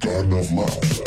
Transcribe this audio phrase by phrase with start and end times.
[0.00, 1.06] Garden of Love.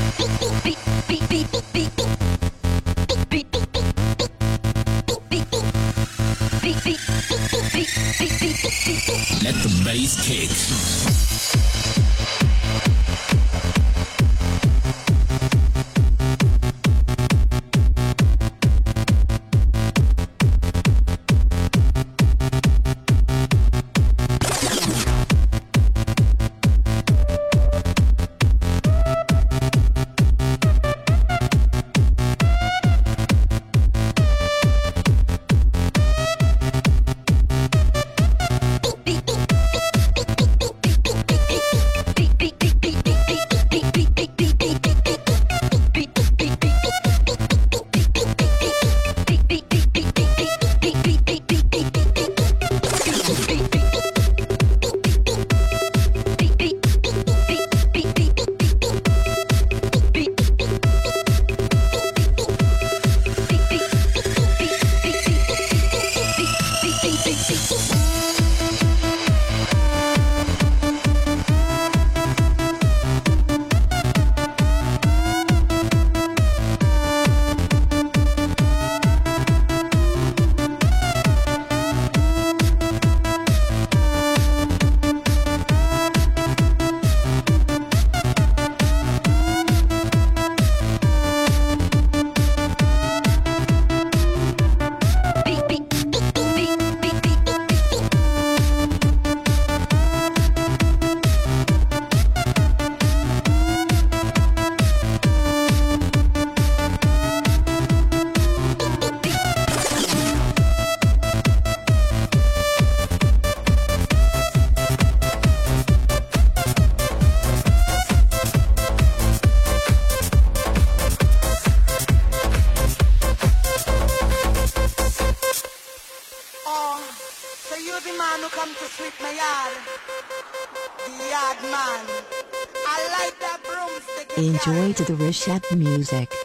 [135.43, 136.40] The music.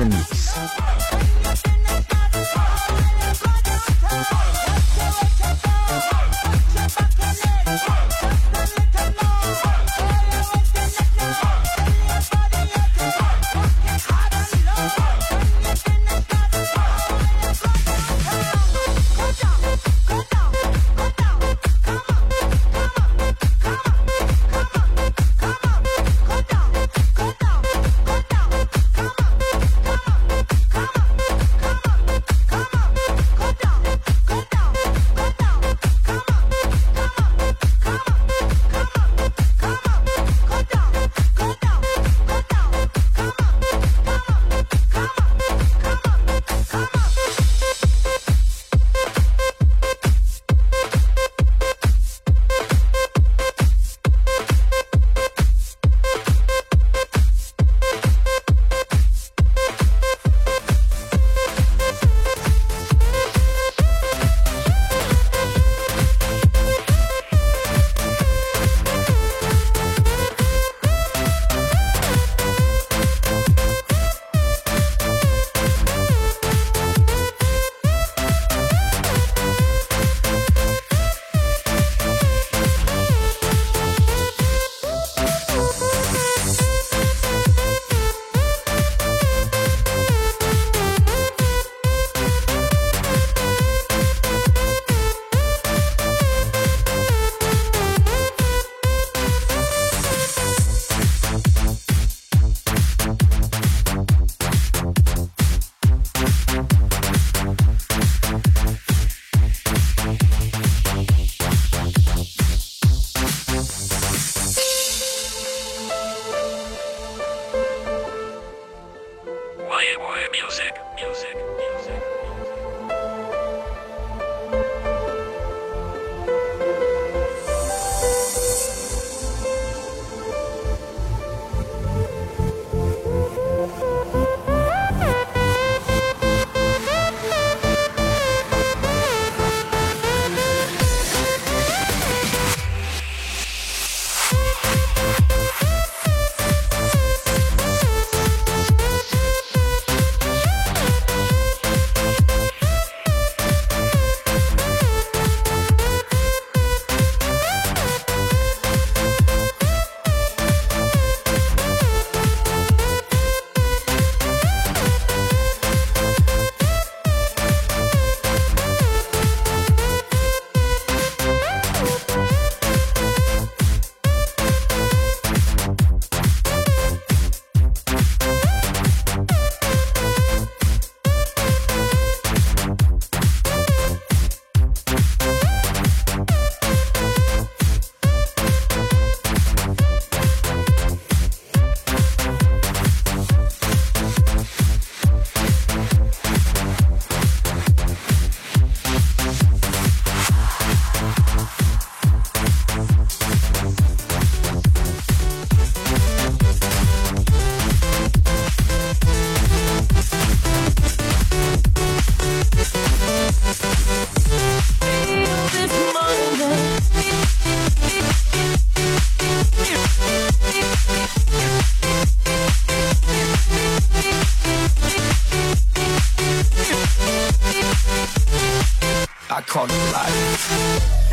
[0.00, 0.29] Ve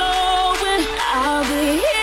[0.00, 2.01] I'll be in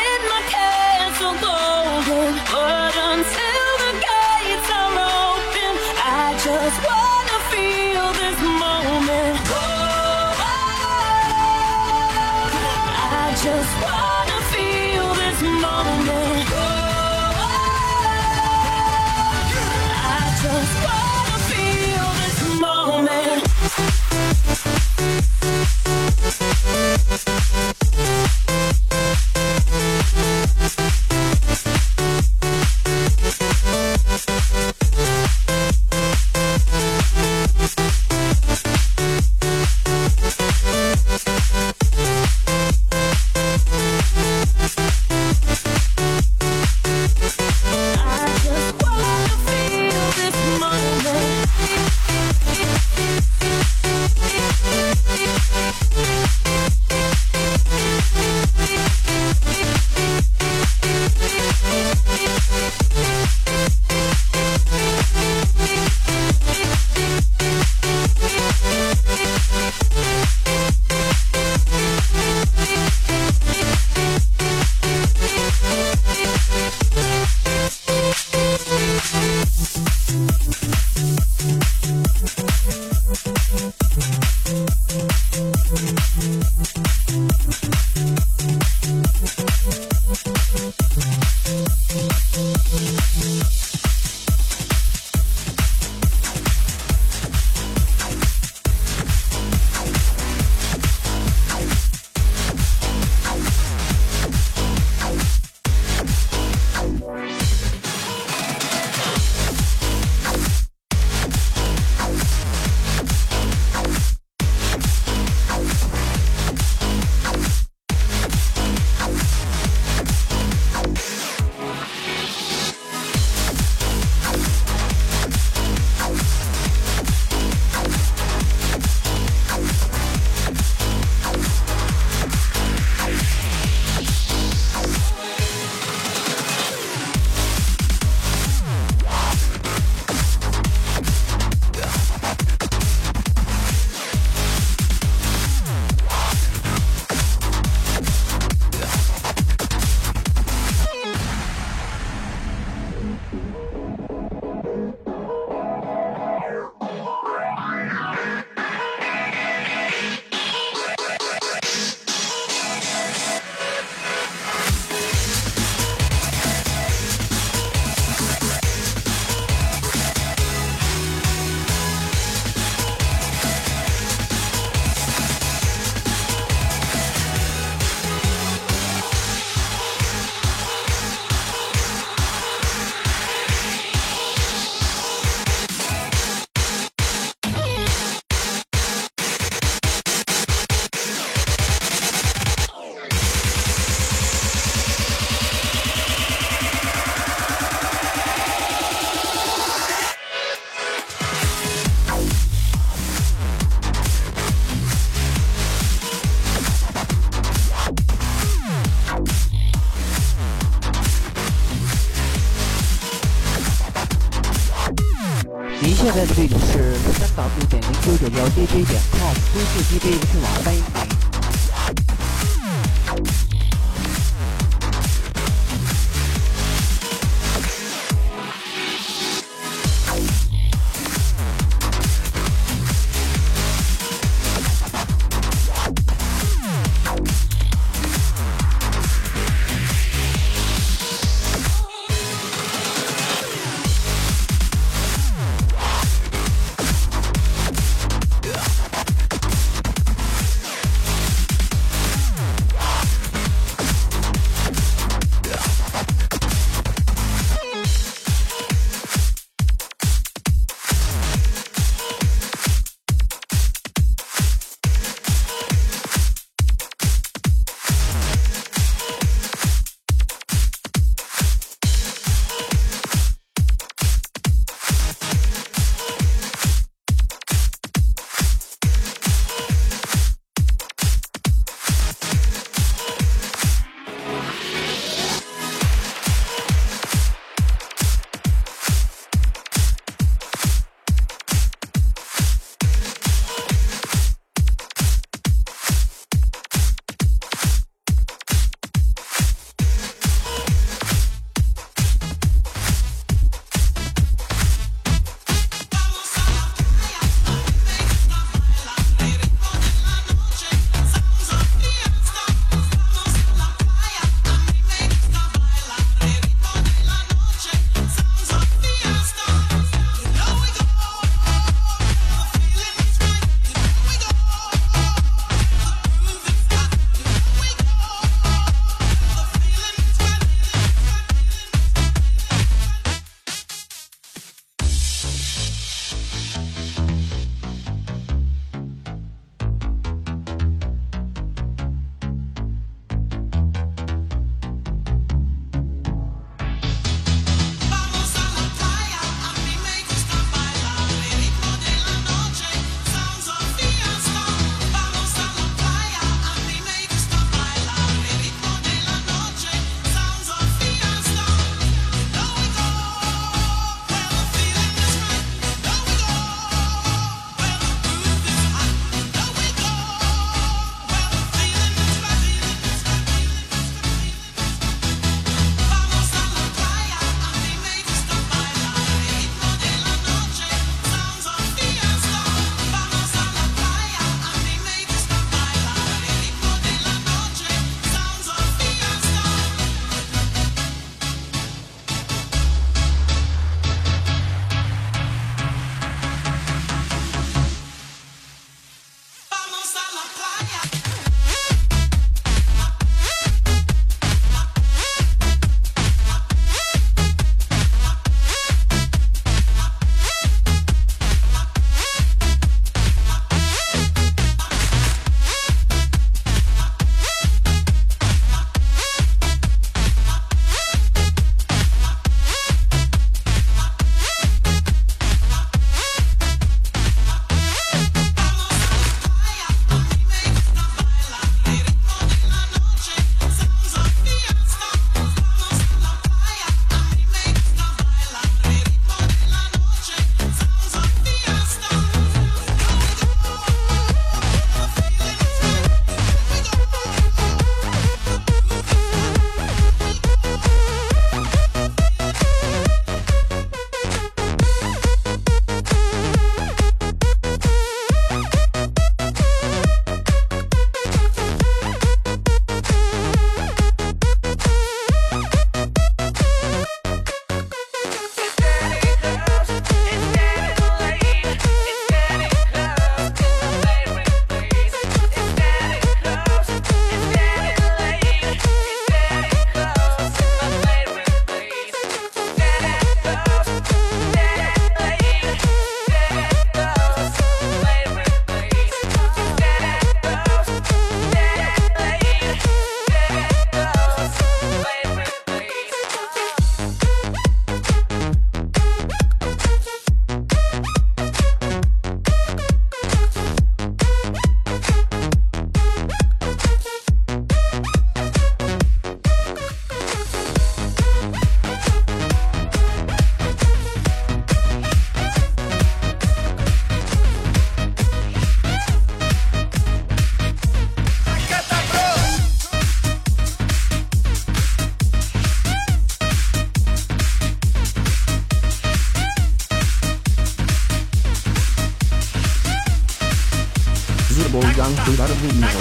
[535.42, 535.79] Wolfgang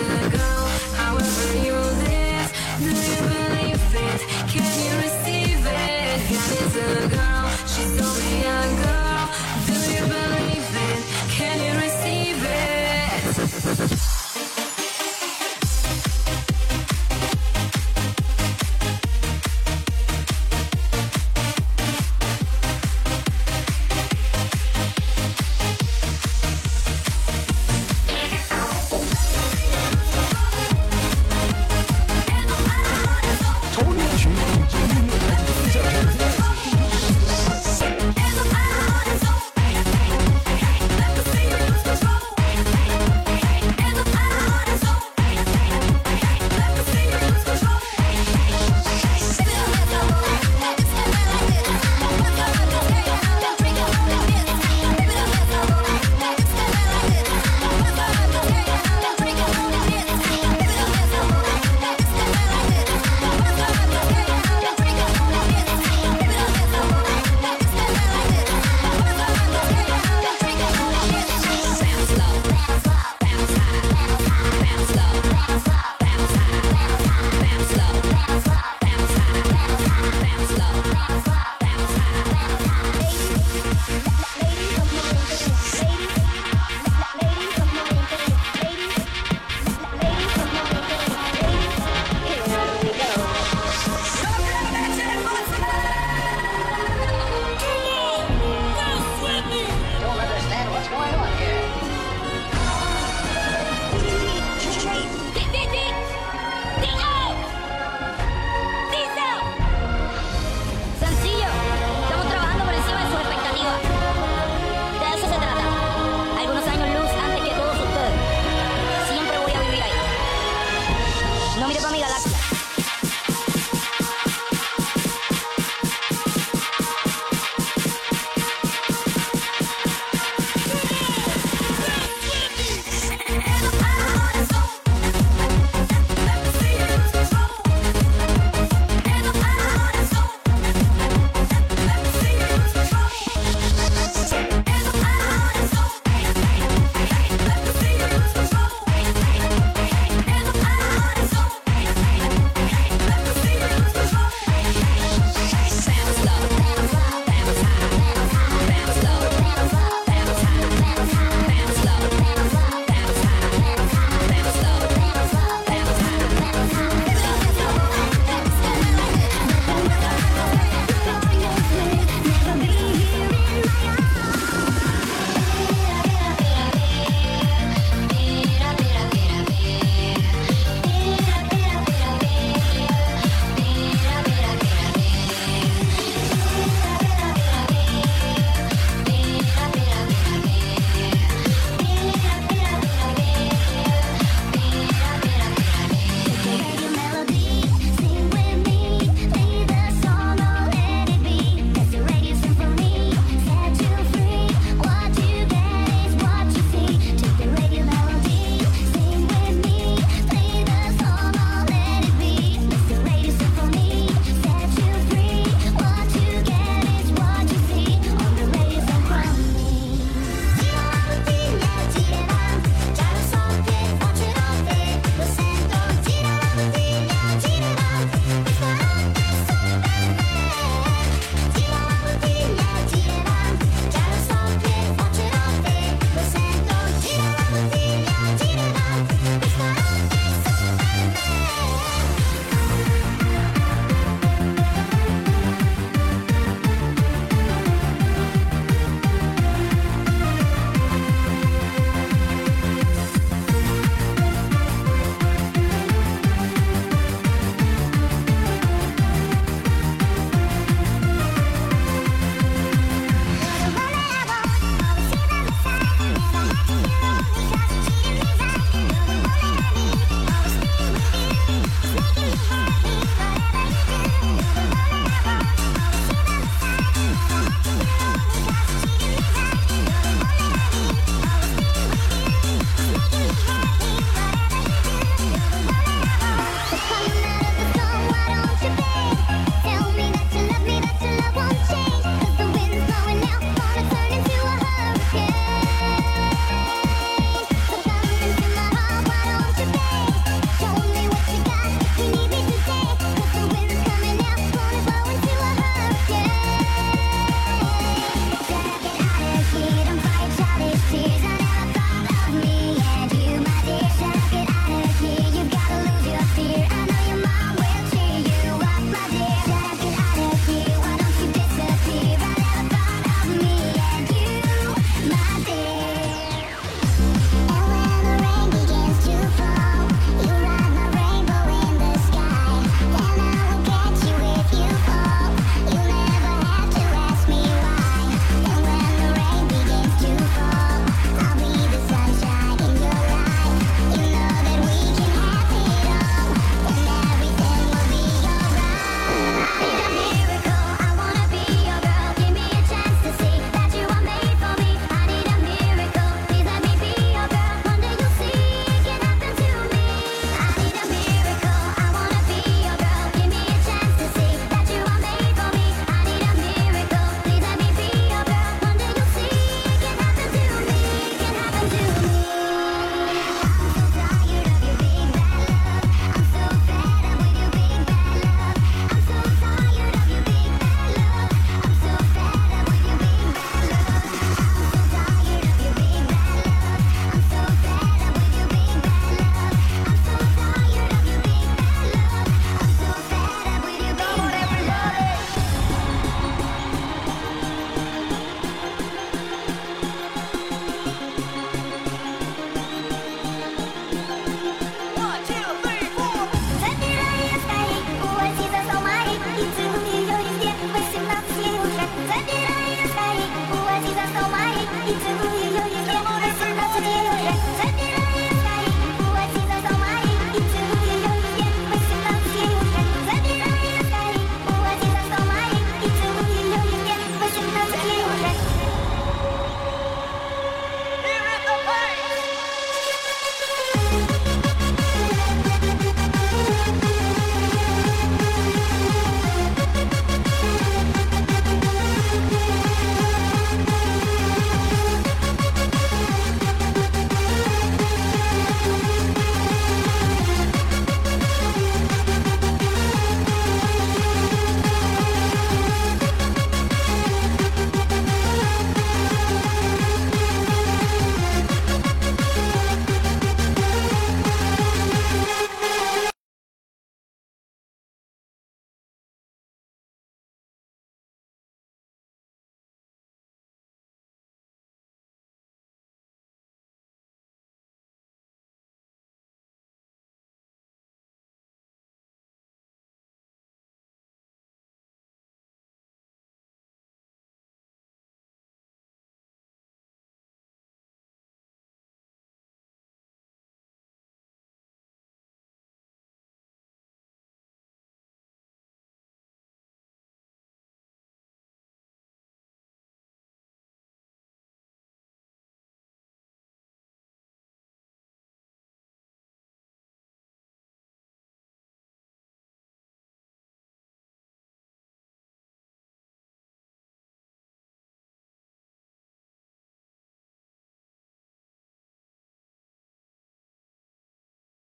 [0.00, 0.37] It's like